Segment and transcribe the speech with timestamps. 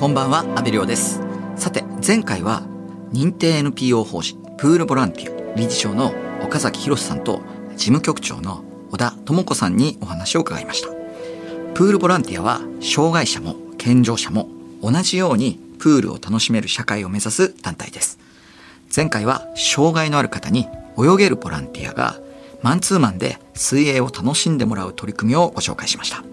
[0.00, 1.20] こんばんは阿部亮です。
[1.56, 2.62] さて前回は
[3.12, 7.42] 認定 NPO 法人プールボランティア理事長の岡崎博さんと
[7.76, 10.88] 事務局長の小田智子さんにお話を伺いました。
[11.74, 14.48] プールボランティアは障害者も健常者も
[14.80, 18.18] 同じようにプールを楽しめる社会を目指す団体です。
[18.96, 22.18] 前回は障害のある方に泳げるボランティアが
[22.62, 26.24] マンツーマンで水泳を楽しんでもらう取り組みをご紹介しました。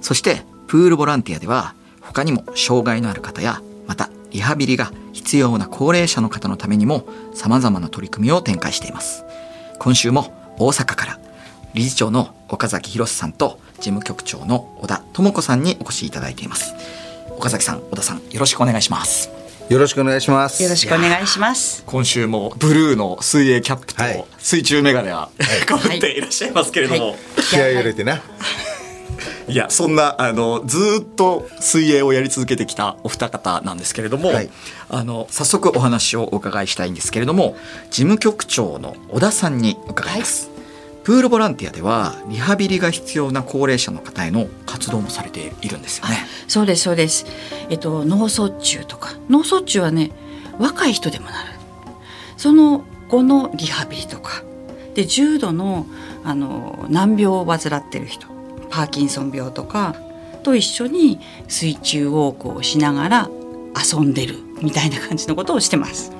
[0.00, 1.76] そしてプールボランティアでは
[2.10, 9.24] 他にも障害のある方やまたリハビリが必要な高齢者の方のためにも様々な取り組みを展開しています。
[9.78, 11.20] 今週も大阪から
[11.72, 16.74] 理事長の岡崎博さんと事務局長の小田智子さんにお越しいただいています。
[17.30, 19.30] 岡崎さん小田さんよろしくお願いします。
[19.68, 20.60] よろしくお願いします。
[20.64, 21.84] よろしくお願いします。
[21.86, 24.24] 今週もブルーの水泳キャップとはい。
[24.36, 25.30] 水中メガネは
[25.64, 27.16] かぶっていらっしゃいますけれども、はい。
[27.48, 28.20] 気合い入れてな。
[29.48, 34.50] いやそんなあのずーっと水泳をやり続けてきたお二方なんですけれども、はい。
[34.88, 37.56] あの早速お話をお伺いしたいんですけれども
[37.90, 40.50] 事務局長の小田さんに伺います、
[41.04, 46.16] プールボランティアではリハビリが必要な高齢者の方への活動もされているんですよね。
[46.46, 47.26] そうですそうです。
[47.70, 49.14] えっと脳卒中とか。
[49.28, 50.12] 脳卒中はね
[50.58, 51.50] 若い人でもなる。
[52.36, 54.42] その後のリハビリとか。
[54.92, 55.86] で重度の
[56.24, 58.26] あの難病を患ってる人
[58.70, 59.94] パーキンソン病とか
[60.42, 63.30] と一緒に水中ウォークをしながら
[63.76, 66.12] 遊んでるみたいな感じのことをしてます。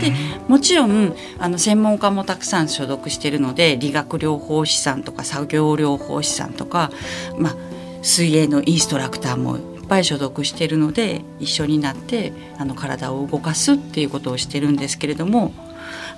[0.00, 0.12] で
[0.48, 6.90] もちろんあの専門家もたくさん所属しているので理学療法士さんとか作業療法士さんとか、
[7.38, 7.56] まあ、
[8.02, 15.52] 水泳のインストラクターもいっぱい所属しているので一緒になってあの体を動かすっていうことをしてるんですけれども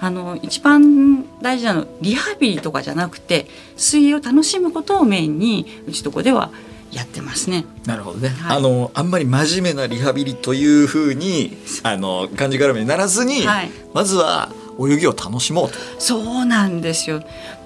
[0.01, 6.51] あの一番大事なのリハビリとかじゃなくて水泳を楽しむことをメインにうちとこでは
[6.93, 7.65] やってますね。
[7.87, 14.51] なるほどね、はいあのあんまり真面目なリハビリというふうにあの感じがらめにならずに、はいまずは
[14.81, 17.23] 泳ぎを楽しもうとそうなんですよ。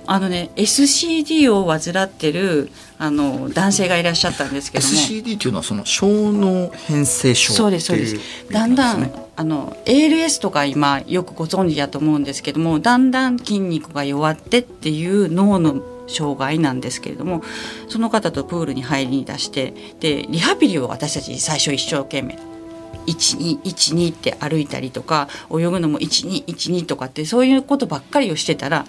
[0.06, 8.16] あのね SCD を患ってるあの男性がいらっしゃったんですけども SCD というのはその小脳変性症そうですそうです。
[8.50, 17.42] だんだん、あの ALS とか今よくご存知だと思うんですけどもだんだん筋肉が弱ってっていう脳の障害なんですけれども
[17.88, 22.51] その方とプールに入りに出してでリハビリを私たち最初一生懸命
[23.06, 28.86] 1212って歩いたりとか泳ぐのも1212とかってそういうことばっかりをしてたら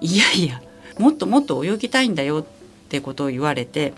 [0.00, 0.62] いやいや
[0.98, 2.44] もっともっと泳ぎたいんだよっ
[2.88, 3.94] てことを言われて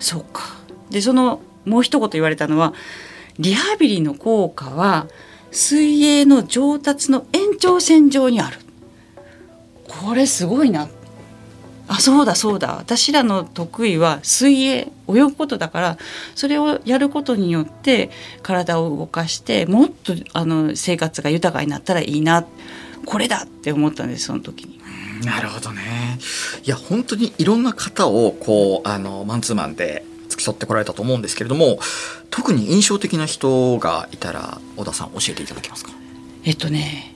[0.00, 0.42] そうか。
[0.90, 2.74] でそのもう一言言われたのは
[3.38, 5.08] リハビリの効果は
[5.50, 8.58] 水泳の上達の延長線上にある。
[9.88, 10.88] これすごいな
[11.86, 12.76] あそうだそうだ。
[12.76, 15.98] 私らの得意は水泳泳ぐことだから
[16.34, 18.10] それをやることによって
[18.42, 22.46] 体を動かしてもっとあの生活が豊かになったらいいな
[23.04, 24.80] これだって思ったんですその時に。
[25.26, 26.18] なるほどね。
[26.64, 31.78] いや本当にいろんな方をこうあのマンツーマンで付き添ってこられたと思うんですけれども
[32.30, 35.92] 特に印象的な人がいたら小田さん教えていただけますか？
[36.44, 37.14] えっとね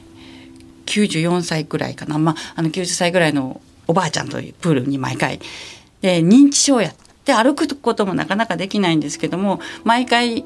[0.87, 5.41] 94歳くらいかな、まあ、あの90歳ぐらいのおばあちゃんというプールに毎回
[6.01, 6.95] で認知症やっ
[7.25, 10.45] て歩くこともなかなかできないんですけども毎回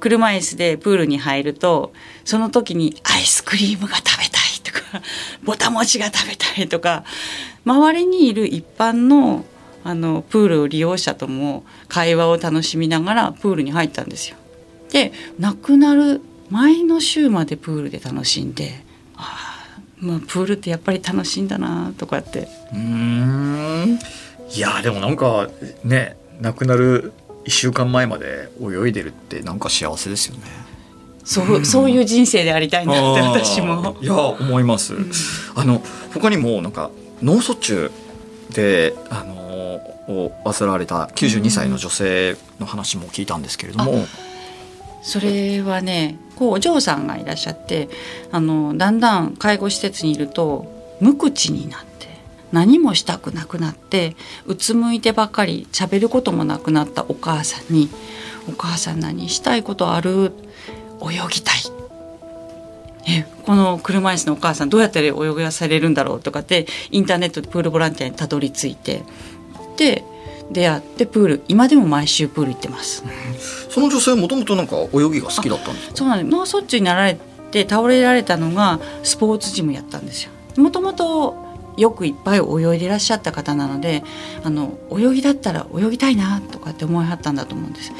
[0.00, 1.92] 車椅子でプールに入ると
[2.24, 5.02] その時にアイスクリームが食べたいとか
[5.44, 7.04] ぼたもちが食べたいとか
[7.64, 9.44] 周りにいる一般の
[9.82, 14.36] あのプール利用者とも会話を楽しみながらプールに入ったんですよ。
[14.90, 16.20] で亡くなる
[16.50, 18.84] 前の週までプールで楽しんで
[19.16, 19.49] ああ
[20.00, 22.48] まあプールってやっぱり楽しいんだなとかって。
[22.72, 23.98] うーん。
[24.52, 25.48] いやでもなんか
[25.84, 27.12] ね亡くなる
[27.44, 30.42] 1週間前まで泳いでるってなんか幸せですよね。
[31.24, 33.96] そう,、そういう人生でありたいなって私も。
[34.00, 34.94] いや思います、
[35.54, 36.90] あの他にもなんか
[37.22, 37.90] 脳卒中
[38.52, 39.34] であの
[40.08, 44.04] を患われた92歳の女性の話も聞いたんですけれども、
[45.02, 47.88] それはねこうお嬢さんがいらっしゃって
[48.32, 50.66] あのだんだん介護施設にいると
[51.00, 52.08] 無口になって
[52.52, 54.16] 何もしたくなくなって
[54.46, 57.88] うつむいてばかり喋ることもなくなったお母さんに
[58.48, 60.32] 「お母さん何したいことある？
[61.02, 61.56] 泳ぎたい」
[63.08, 69.02] えこの車椅子のお母さんどうやって泳がされるんだろうとかってインターネットでプールボランティアにたどり着いて。
[69.76, 70.04] で
[70.50, 73.04] 出会ってプール今でも毎週プール行ってます。
[73.70, 75.96] その女性はもともとなんか泳ぎが好きだったんですか？
[75.96, 76.30] そうなんです。
[76.30, 77.18] 脳卒中になられ
[77.50, 80.30] て倒れられたのがスポーツジムやったんですよ。
[80.56, 84.02] もともとよくいっぱい泳いでいらっしゃった方なので
[84.44, 87.92] あの泳ぎだったら泳ぎたいなとかって思いはったんだと思うんです。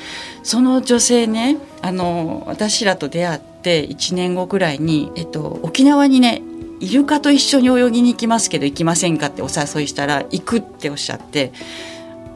[0.43, 6.43] その女性ねあの私らと出会って1年後ぐらいに、えっと、沖縄にね
[6.81, 11.53] イルカと一緒に泳ぎに行きますけど行きませんかってお誘いしたら行くっておっしゃって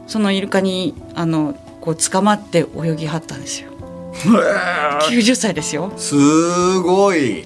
[0.07, 3.69] そのイルカにあのこう捕まって泳ぎはったんですよ。
[5.09, 5.91] 90歳ですよ。
[5.97, 7.45] すごい。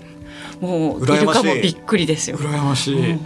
[0.59, 2.37] もうイルカもびっくりですよ。
[2.37, 3.19] 羨ましい、うん。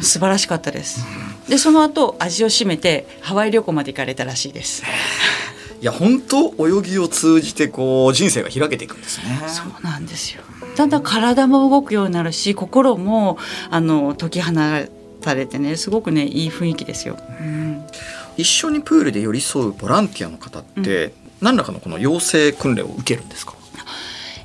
[0.00, 1.04] 素晴らしかったです。
[1.48, 4.82] でその後味を占めてハワイ旅行まで行かれたらしいです。
[5.80, 9.40] いや本当泳ぎを通じてこう人生が開けていくんですね。
[9.48, 10.42] そうなんですよ。
[10.76, 13.38] だんだん体も動くようになるし心も
[13.70, 14.52] あの解き放
[15.20, 17.86] たれてねすごくねいい雰囲気ですよ、うん。
[18.36, 23.54] 一緒にプールで寄り添うボランティアの方って、何らかのこの養成訓練を受けるんですか？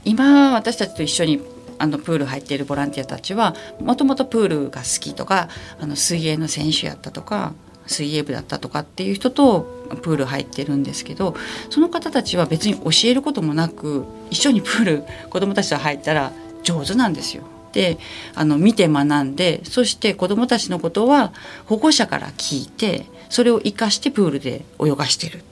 [0.04, 1.42] 今私たちと一緒に
[1.80, 5.50] あのプール入っているボランティアたちはもともとプールが好きとか
[5.80, 7.54] あの水泳の選手やったとか
[7.88, 11.36] 水泳部だったとかっていう人とプール入ってるんですけど
[11.70, 16.32] その方たちは別に教えることもなく一緒にプール子どもたちと入ったら
[16.64, 17.44] 上手なんですよ。
[17.76, 18.00] で
[18.36, 21.34] あの見て学んでそして子どもたちのことは
[21.66, 25.44] 保護者から聞いてそれを生かしてプールで泳がしてる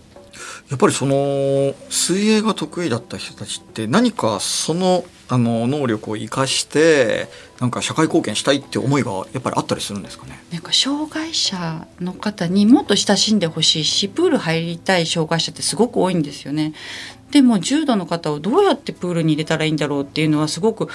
[0.69, 7.27] やっぱりその水泳が得意だった人たちって何かそのあの能力を生かして
[7.59, 10.41] なんか社会貢献したいって思いがやっぱりあったりするんですかね？
[10.51, 16.73] なんか障害者の方にもっと親しんでほしいしプール入りたい障害者ってすごく多いんですよね。
[17.31, 20.87] でも重度の方をどうやってプールに入れたらいいんだろうっていうのはすごく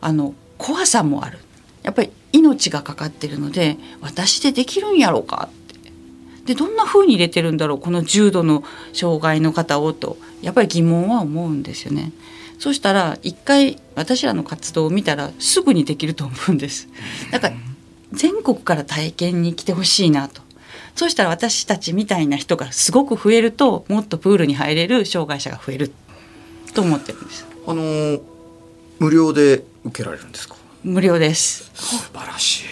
[0.00, 1.38] あの怖さもある。
[1.82, 5.48] やっぱり命がかかってるので私でできるんやろうか？
[5.50, 5.90] って。
[6.44, 7.80] でどんな風に入れてるんだろう？
[7.80, 8.62] この重度の
[8.92, 12.12] 障害の方をとやっぱり疑問は思うんですよね。
[12.58, 16.88] そうしたら一回私らの活動を見たらすぐにできると思うんです。
[17.30, 17.56] だから
[18.12, 20.42] 全国から体験に来てほしいなと。
[20.94, 25.92] そうしたら私たちみたいな人がすごく増えるともっとプールに入れる障害者が増える
[26.74, 27.46] と思ってるんです。
[27.66, 28.20] あの
[29.00, 30.54] 無料で受けられるんですか？
[30.84, 31.70] 無料です。
[31.74, 32.64] 素晴らしい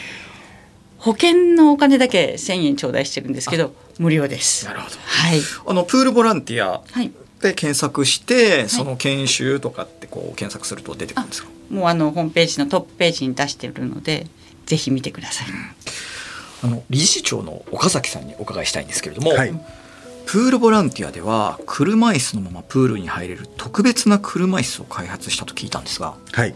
[0.99, 4.65] 保険のお金だけ1000円頂戴してるんですけど無料です。
[4.67, 5.41] なるほどはい。
[5.67, 7.11] あのプールボランティアはい。
[7.41, 11.49] で検索して、その研修とかってこう検索すると出てくるんですか？
[11.71, 14.27] もうあのホームページのトップページに出してるので
[14.67, 15.47] ぜひ見てください。
[16.65, 19.53] あの理事長の岡崎さんにお伺いしたいんですけれども、はい
[20.29, 26.55] プールボランティアでは車椅子のままプールに入れる特別な車椅子を開発したと聞いたんですがはい、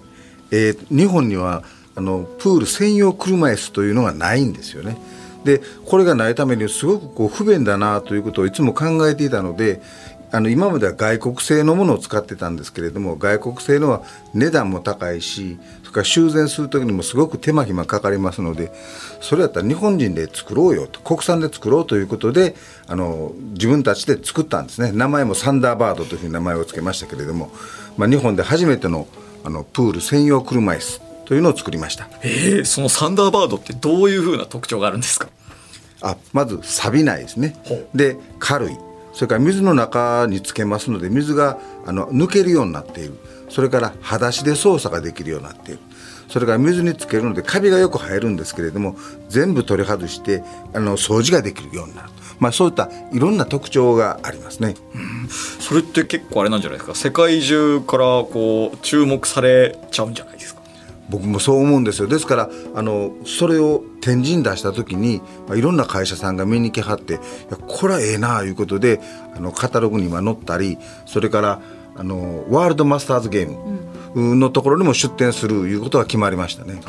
[0.51, 1.65] えー日本には
[1.97, 4.97] あのプール専用車椅子というのがないんですよね。
[5.45, 9.81] でこれがないためにすごくこう不便だなということをいつも考えていたので
[10.31, 14.03] あの今までは外国製のものを使ってたんですけれども外国製のは
[14.35, 15.59] 値段も高いし
[15.93, 18.73] から修繕する時にもすごく手間暇かかりますので
[19.21, 22.55] それやったら日本人で作ろうよと国産で作ろうということで
[22.87, 24.93] あの自分たちで作ったんですね。
[24.93, 27.53] 名前もサンダーバードというふうに名前を付けましたけれども、
[27.97, 29.07] まあ、日本で初めての
[29.45, 32.09] あのプール専用車椅子というのを作りました。
[32.23, 35.29] えー、そのサンダーバードってどういうふうな特徴があるんですか？
[36.01, 37.57] あまず錆びないですね。
[37.95, 38.77] で軽い。
[39.13, 43.19] それから水の中につけますので水があの抜けるようになっている
[43.53, 45.81] それから裸足で操作ができるようになっている。
[46.29, 48.97] それから水につけるのでカビがよく生えるんですけれども
[49.29, 54.75] 全部取り外してあの掃除ができるようになるまあそういったいろんな特徴がありますね。
[55.61, 56.95] それって結構あれなんじゃないですか？
[56.95, 60.63] 世界中からこう注目されちゃうんじゃないですか？
[61.11, 62.09] 僕もそう思うんですよ。
[62.09, 67.17] ですからあのそれを展示に出した時に、まあ、いろんな会社さんが見に来はってい
[67.51, 69.01] やこれはええなあいうことで
[69.37, 71.61] あのカタログには載ったりそれから
[71.97, 73.49] あのワールドマスターズゲー
[74.15, 76.81] ムのところにも出展するいうことが決まりましたね。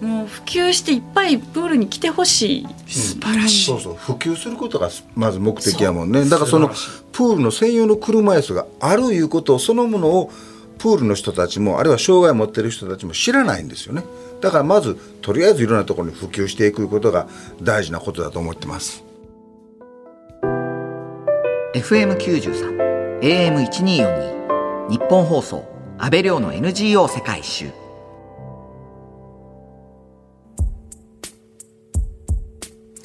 [0.00, 2.66] もう普及していっぱいプールに来てほしい。
[2.86, 3.66] 素晴らしい。
[3.66, 6.24] そうそう普及することがまず目的やもんね。
[6.28, 10.30] だからそのプールの専用の車椅子があるいうことそのものを
[10.78, 14.04] プールの人たちもあるいは障害を持ってる人たちも知らないんですよね。
[14.42, 17.26] だからまずとりあえずいろんなところに普及していくことが
[17.62, 19.02] 大事なことだと思ってます。
[21.74, 22.85] FM93
[23.22, 25.64] AM1242 日本放送
[25.96, 27.72] 安倍亮の NGO 世界一周。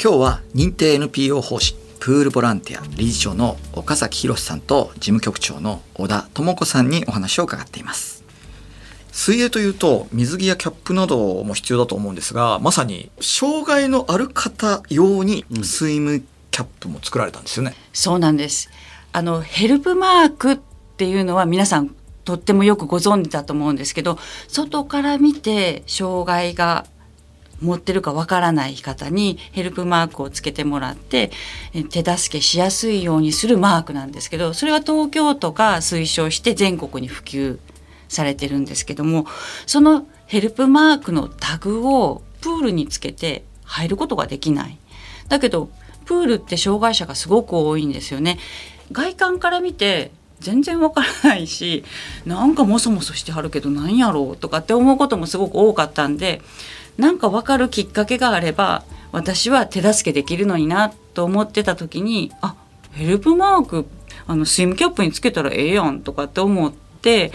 [0.03, 8.25] 今日は認定 NPO 法師プールボランティア理事長の岡崎宏さんと事務局長の小田智子さんにお話を伺っています。
[9.13, 18.69] 水泳というと水着やキャップなども必要だと思うんですがまさに障害のある方用にスイムキャップも作られたんですよね、そうなんです。
[19.13, 20.59] あのヘルプマークっ
[20.97, 26.85] ていうのは皆さんとってもよくご存知だと思うんですけど外から見て障害が
[27.61, 31.31] 持ってるかわからない方にヘルプマークをつけてもらって
[31.89, 37.59] 手助けしやすいようにするマークなんですけどそれは東京都が推奨して全国に普及
[38.07, 39.25] されてるんですけども
[39.65, 44.77] そのヘルプマークのタグをプールにつけて入ることができない。
[45.27, 45.69] だけど
[46.05, 48.37] プールって障害者がすごく多いんですよね。
[48.91, 51.83] 外観から見て全然わからないし
[52.25, 56.41] なんかもそもそしてはるけど何やろうとかって思うこともすごく多かったんで
[56.97, 62.55] なんか分かるきっかけがあれば私は手助けできるのになと思ってた時にあ
[62.91, 63.85] ヘルプマーク
[64.27, 67.31] あのスイムキャップにつけたらええやんとかって思って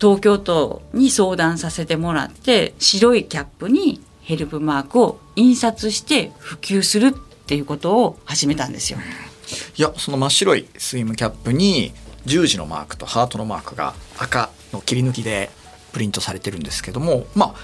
[0.00, 7.12] 東京都に相談させてもらって白いキャップにヘルプマークを印刷して普及するっ
[7.46, 8.98] ていうことを始めたんですよ。
[9.76, 11.92] いやその真っ白いスイムキャップに
[12.24, 15.50] 十字のマークとハートのマークが赤の切り抜きで
[15.92, 17.54] プリントされてるんですけどもまあ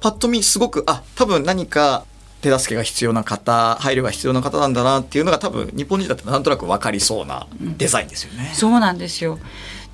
[0.00, 2.04] パッと見すごくあ多分何か
[2.42, 8.48] 手助けが必要な方配慮が必要な方なんだなっていうのが多分日本人だってなんとなく分かりそうなデザインですよね。
[8.50, 9.38] うん、そうなんですよ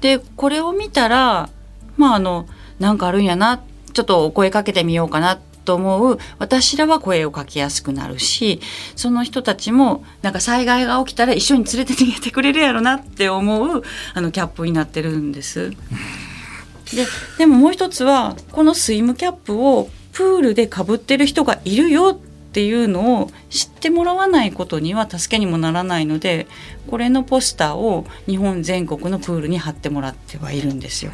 [0.00, 1.48] でこれを見たら
[1.96, 2.46] まああの
[2.78, 3.62] なんかあるんやな
[3.92, 8.60] ちょっとお声かけてみようかなっと思う私らは声をかけやすくなるし
[8.96, 13.82] その人たちもなんか災害が起きたら一緒に連れて逃げてくれるやろなって思う
[14.14, 15.70] あのキャップになってるんです。
[15.70, 17.06] で
[17.38, 26.46] でももう一つはこのスイムキャップをプールでかぶってる人がいるよっていうのを知ってもらわないことには助けにもならないので
[26.90, 31.12] これのポスターを日本全国のプールに貼ってもらってはいるんですよ。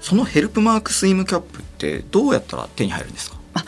[0.00, 3.36] そのヘルプマークスイムキャップってどうやったら手に入るんですか？
[3.54, 3.64] あ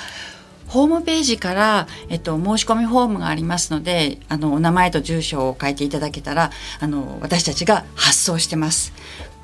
[0.67, 6.51] ホームページから、えっと、申し込みフォームがありますのであのお名前と住所を書いていただけたら
[6.81, 8.93] あの私たちが発送してます。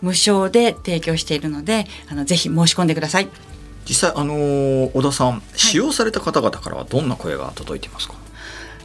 [0.03, 3.29] 無償で提供しているのであのぜひ申し込んでください。
[3.87, 4.35] 実際あの
[4.93, 8.15] 小田さん、使用された方々からはどんな声が届いていますか？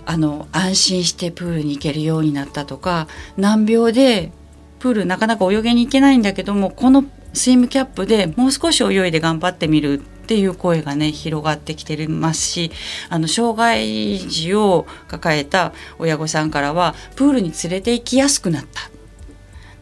[0.05, 3.07] あの安心してプールに行けるようになったとか
[3.37, 4.31] 難病で
[4.79, 12.71] プールなかなか泳げに行けないんだけどもこのスイムキャップでもう少し泳いで頑張ってみるっていう声がね広がってきてますし
[13.09, 18.89] あの障害児を抱えた親御さんからはプールに連れて行きやすくなった。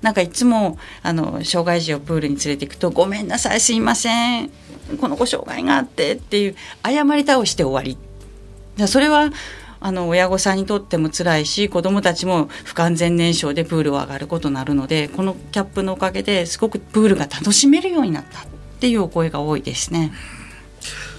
[0.02, 4.50] なんかいつもあの障害児をプールに連れていくと「ごめんなさいすいません。
[5.00, 7.98] この子障害があって」っていう謝り倒して終わり。
[8.86, 9.32] それは
[9.80, 18.53] あの親御さんにとっても辛いし子どもたちも不完全燃焼でプールを上がることになるのでこのキャップのおかげですごくプールが楽しめるようになった。
[18.84, 20.12] っていうお声が多いですね。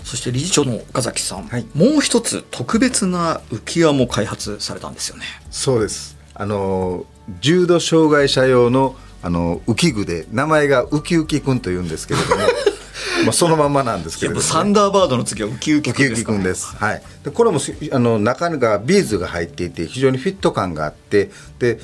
[0.05, 5.25] そして理事長の岡崎さん、はい、もう一つ特別な浮き輪も開発されたんですよね。
[5.51, 7.07] そうですあの
[7.41, 12.43] 重度障害者用のあの浮き具で名前がウキウキくんというんですけれども
[13.25, 16.77] まあ、そのままなんですけど、ね、サンダーバードの次はウキウキくんです、ね、です。
[16.77, 17.03] はい。
[17.25, 17.61] でこれも
[17.93, 21.81] あの中がビーズが入っていて非常にフィット感があってで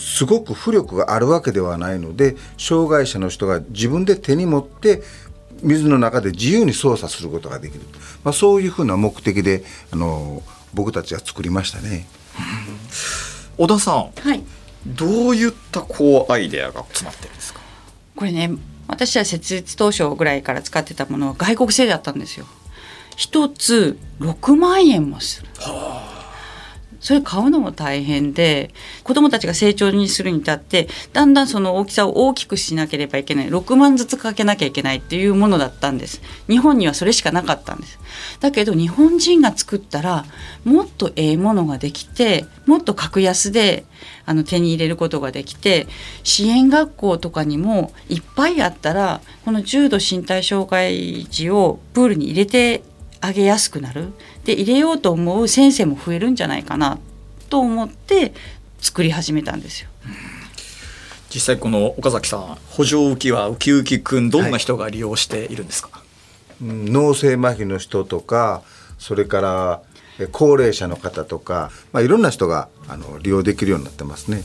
[0.00, 5.02] すごく浮力があるわけではないので障害者の人が自分で手に持って
[5.62, 7.80] 水の中で自由に操作することができる、
[8.24, 10.42] まあ、そういうふうな目的であの
[10.72, 12.06] 僕たちは作りましたね。
[13.58, 14.42] 小田さん、はい、
[14.86, 17.60] どういったこうアイデアが詰まってるんですか？
[18.16, 18.50] これね
[18.88, 22.46] 私は設立当初ぐらいから使ってたものは外国製だったんですよ。
[23.16, 26.09] 一つ6万円もする、はあ
[27.00, 28.72] それ買うのも大変で
[29.04, 36.20] 子どもたちが成長にするに至ってだんだんその大きさを大きくしなければいけない6万ずつかけなきゃいけないっていうものだったんです。
[36.48, 37.98] 日本にはそれしかなかったんです。
[38.40, 40.24] だけど日本人が作ったら
[40.64, 43.84] もっとええものができてもっと格安で
[44.26, 45.86] あの手に入れることができて
[46.22, 52.82] 支援学校とかにもいっぱいあったらこの重度身体障害児をプールに入れて
[53.20, 54.12] あげやすくなる。
[54.50, 56.98] で入れようと思う先生も増えるんじゃないかな
[57.48, 58.34] と思って
[58.80, 59.88] 作り始めたんですよ。
[61.32, 66.02] 実際この岡崎さん補助浮き輪ウキウキくんどんな人が利用しているんですか、はい、
[66.60, 68.62] 脳性麻痺の人とか
[68.98, 69.82] それから
[70.32, 74.42] 高齢者の方とか、まあ、いろんな人があの利用できるようになってますね。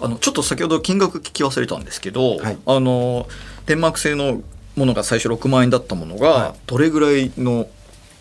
[0.00, 3.28] あのちょっと先ほど金額聞き忘れたんですけど、はい、あの
[3.66, 4.42] デンマーク製の
[4.74, 7.68] ものが最初6万円だったものがどれぐらいの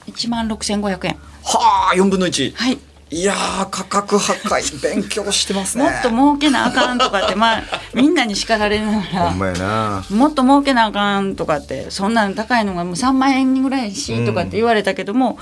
[0.07, 1.17] 1万6500円。
[1.43, 2.77] はあ4分の1はい。
[3.13, 3.33] いや
[3.69, 4.79] 価格破壊。
[4.81, 5.83] 勉強してますね。
[5.83, 15.37] もっと儲けなあかんとかってまあみんなに叱られながらもっと儲けなあかんとかってそんなの高いのがもう3万円ぐらいしとかって言われたけども、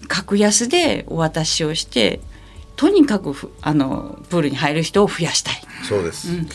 [0.00, 2.20] うん、格安でお渡しをして
[2.76, 5.62] とにかくあのプールに入る人を増やしたい。
[5.86, 6.48] そうです、うん、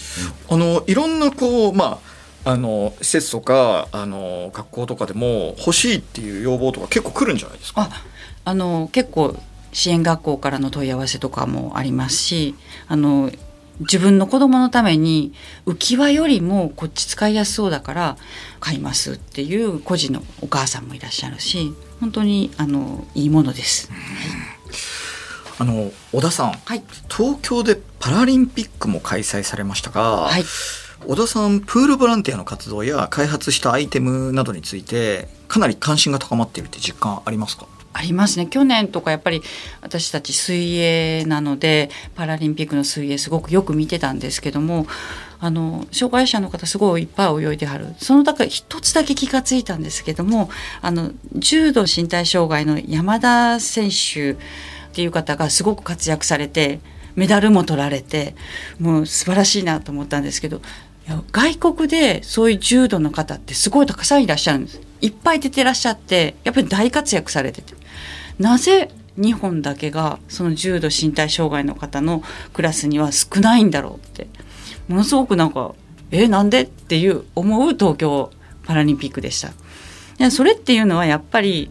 [0.50, 2.15] あのいろんなこうまあ
[2.46, 7.90] あの施設とかあの学校とかでも欲しいっていう要望とか結構来るんじゃないですか？
[7.90, 8.04] あ
[8.46, 9.36] あの結構
[9.74, 12.56] 支援学校からの問い合わせとかもありますし
[12.88, 13.32] あの
[13.80, 15.34] 自分の子供のために
[15.66, 18.18] 浮き輪よりもこっち使いやすそうだから
[18.62, 23.90] 買いますっていう個人のお母さんもいらっしゃるし本当にあのいいものです。
[25.58, 30.44] あの小田さん、はい、東京でパラリンピックも開催されましたが、はい、
[31.02, 37.68] 小田さんプールボランティアの活動や開発したアイテムなどについてかなり関心が高まっているって実感ありますか？
[37.94, 38.48] ありますね。
[38.48, 39.42] 去年とかやっぱり
[39.82, 44.88] 私たち水泳なのでパラリンピックの水泳すごくよく見てたんですけども
[45.40, 47.94] あの障害者の方すごいいっぱい泳いではる。
[48.00, 50.50] その中一つだけ気がついたんですけども
[50.82, 54.36] あの重度身体障害の山田選手っ
[54.94, 56.80] ていう方がすごく活躍されて
[57.16, 58.36] メダルも取られて
[58.78, 60.60] もう素晴らしいなと思ったんですけど
[61.32, 64.82] 外国でそういう重度の方ってすごいたくさんいらっしゃるんです。
[65.02, 67.74] いっぱい出てらっしゃってやっぱり大活躍されてて。
[68.40, 72.22] なぜ日本だけがその重度身体障害の方の
[72.54, 74.28] クラスには少ないんだろうって。
[74.88, 75.74] ものすごくなんか
[76.12, 78.32] えなんでっていう思う東京
[78.66, 79.52] パラリンピックでした。
[80.18, 81.70] でそれっていうのはやっぱり、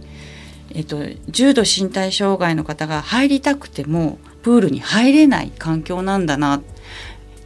[0.74, 0.98] えっと、
[1.28, 6.73] 重度身体障害の方が入りたくてもプールに入れない環境なんだなって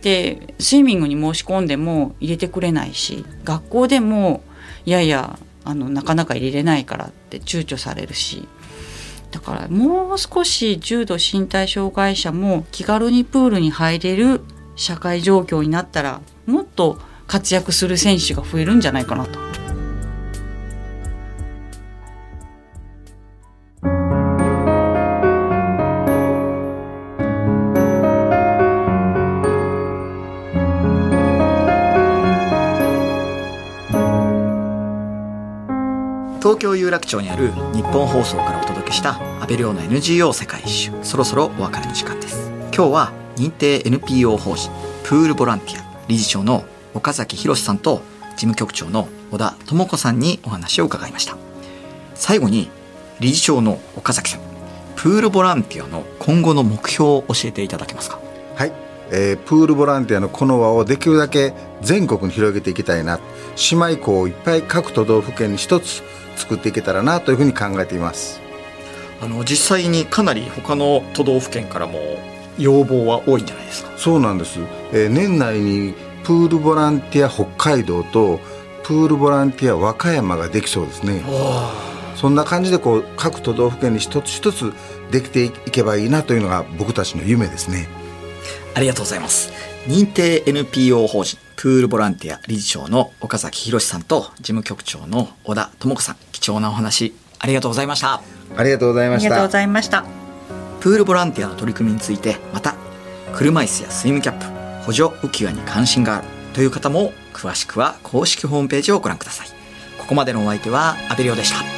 [0.02, 4.43] でスイミングに申し込んでも入れてくれないし学校でも
[4.87, 8.49] いやいやあのなかなか入れれないからって躊躇されるし
[9.31, 14.40] だからもう少し重度身体障害者も気軽にプールに入れる
[14.76, 19.48] 社会状況になったらもっと活躍する選手が増えるんじゃないかなと。
[37.08, 40.92] 町にある日本放送からお届けした安倍亮の NGO 世界一周。
[41.02, 42.50] そろそろお別れの時間です。
[42.74, 44.71] 今日は認定 NPO 法人
[45.04, 51.36] プールボランティア理事長の岡崎博さんと事務局長の小田智子さんにお話を伺いました。
[52.14, 52.68] 最後に
[53.21, 54.40] 理事長の岡崎さん
[54.94, 58.21] プールボランティアの今後の目標を教えていただけますか？
[58.54, 58.73] はい、
[59.10, 63.18] えー、プールボランティアのこの輪をできるだけ全国に広げていきたいな。
[63.71, 66.02] 姉妹校をいっぱい各都道府県に一つ
[66.38, 68.40] 作っていけたらなというふうに考えています。
[69.20, 71.98] あの実際にかなり他の都道府県からも
[72.56, 73.90] 要望は多いんじゃないですか？
[73.96, 74.60] そうなんです、
[74.92, 78.38] えー、年内にプールボランティア北海道と
[78.84, 81.22] プールボランティア和歌山ができそうですね。
[82.14, 84.72] そんな感じでこう各都道府県に一つ一つ
[85.10, 87.88] できていけばいいなというのが僕たちの夢ですね。
[88.74, 89.50] ありがとうございます
[89.86, 98.21] 認定 NPO 法人プールボランティア理事長の岡崎博さんと事務局長の小田智子さん貴重なお話ありがとうございました。
[98.56, 99.26] ありがとうございました。
[99.26, 100.04] ありがとうございました。
[100.80, 102.75] プールボランティアの取り組みについてまた
[103.32, 106.26] 車椅子やスイムキャップ補助浮き輪に関心がある。
[106.54, 109.49] という方も詳しくは公式ホームページをご覧ください。
[109.99, 111.77] ここまでのお相手は阿部亮でした